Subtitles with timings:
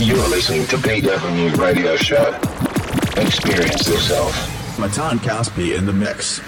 [0.00, 2.28] You're listening to BW Radio Show.
[3.20, 4.78] Experience yourself.
[4.78, 6.38] Matan Caspi in the mix.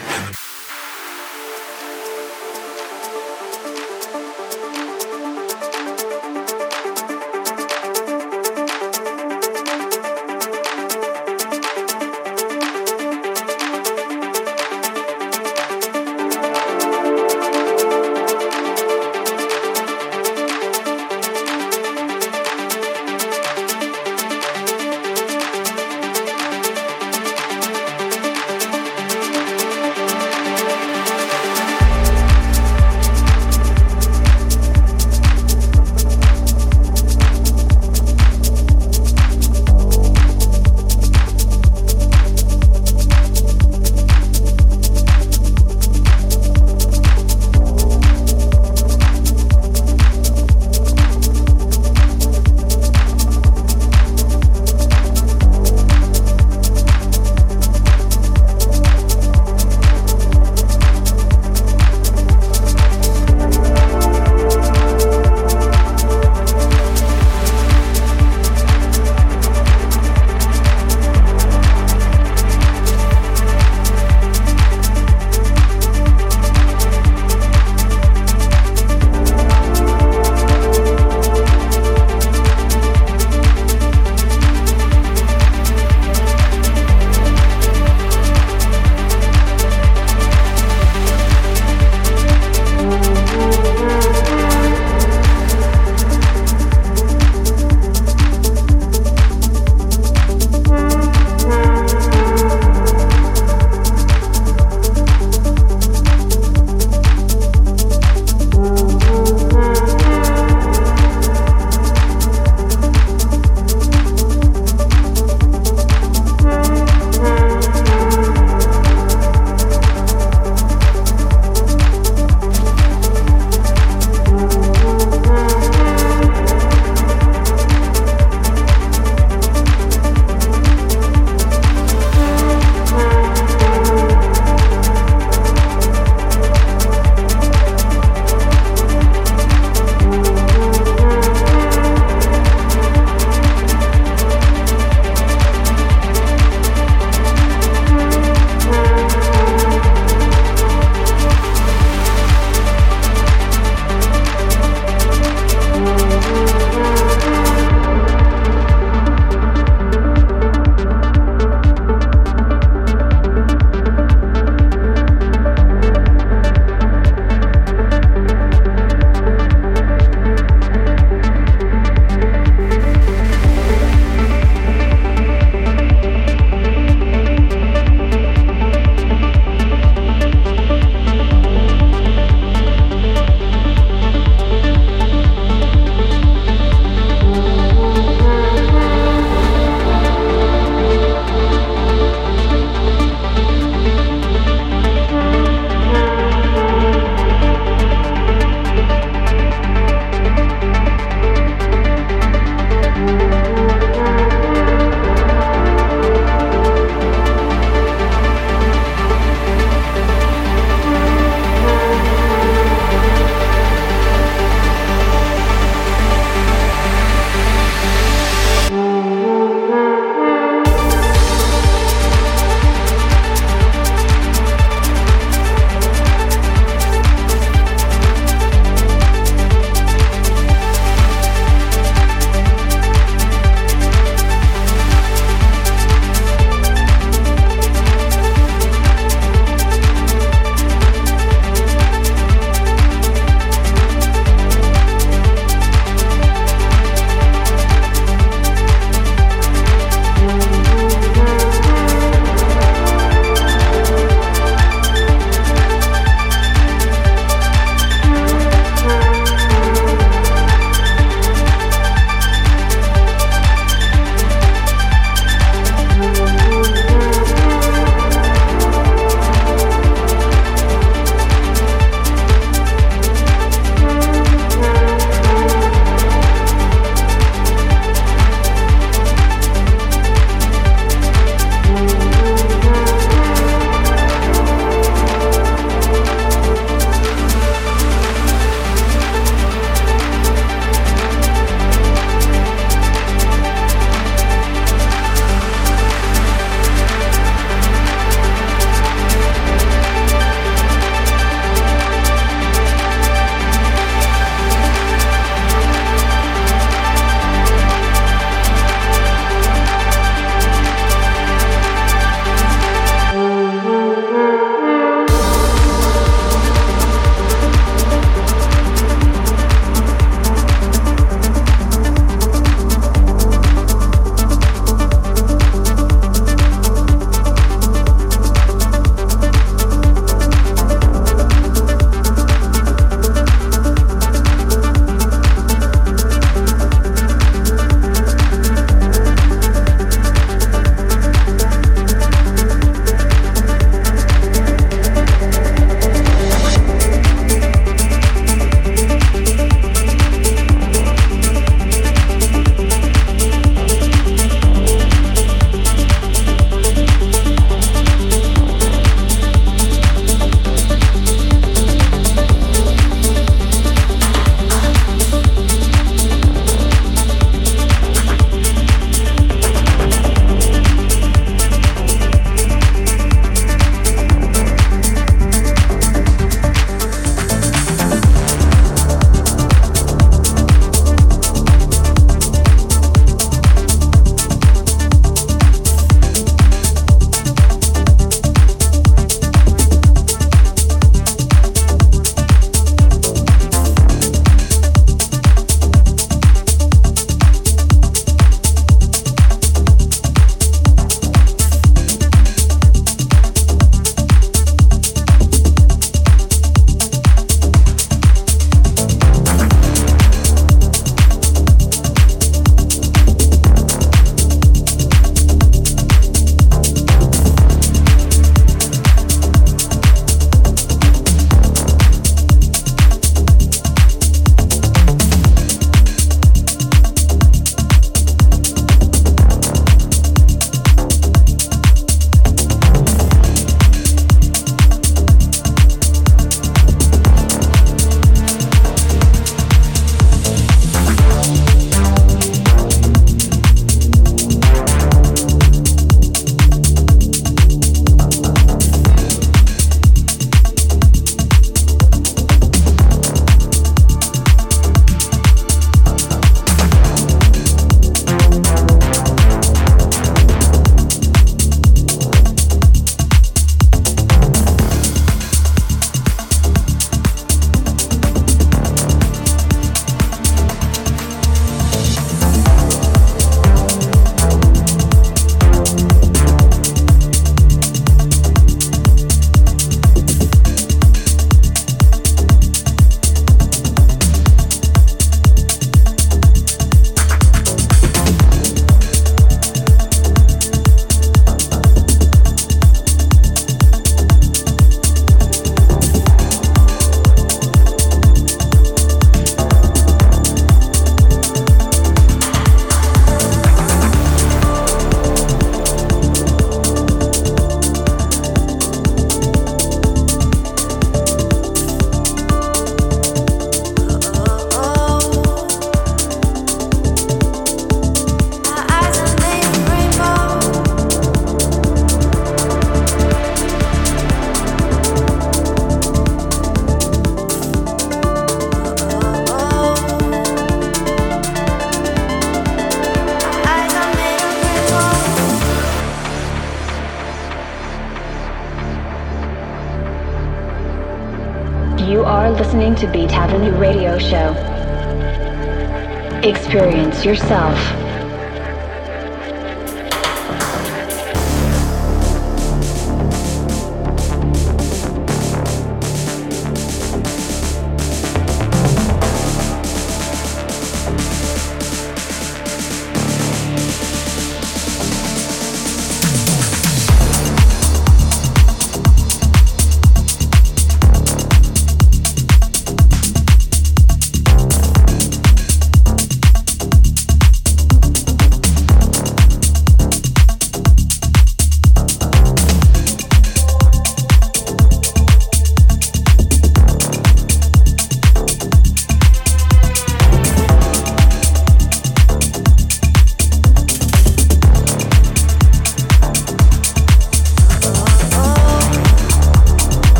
[547.04, 547.59] Yourself.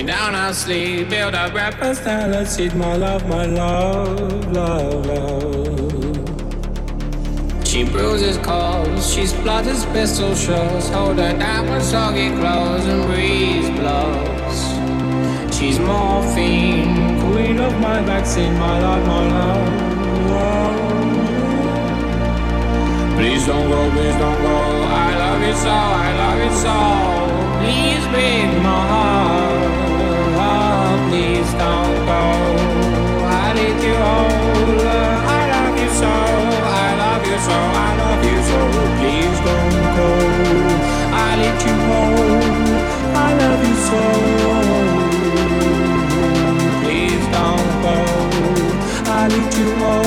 [0.00, 6.24] Break down our sleep, build a breakfast, us eat my love, my love, love, love.
[7.68, 10.88] She bruises calls, she splutters pistol shots.
[10.88, 14.58] Hold her down with soggy clothes and breeze blows.
[15.54, 19.68] She's morphine, queen of my vaccine, my love, my love.
[23.18, 24.56] Please don't go, please don't go.
[24.88, 26.74] I love you so, I love you so.
[27.60, 29.69] Please break my heart.
[49.12, 50.06] I need you all.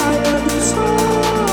[0.00, 1.47] I love you so.